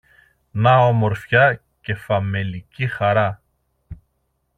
[0.51, 3.41] Να ομορφιά και φαμελική χαρά